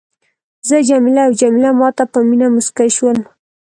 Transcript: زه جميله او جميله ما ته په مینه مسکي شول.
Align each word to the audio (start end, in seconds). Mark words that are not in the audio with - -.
زه 0.67 0.75
جميله 0.89 1.21
او 1.27 1.31
جميله 1.41 1.69
ما 1.79 1.89
ته 1.97 2.03
په 2.11 2.19
مینه 2.29 2.47
مسکي 2.55 2.89
شول. 2.95 3.17